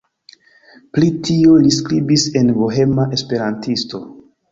Pri 0.97 1.09
tio 1.27 1.57
li 1.65 1.73
skribis 1.75 2.23
en 2.41 2.49
"Bohema 2.63 3.05
Esperantisto". 3.19 4.01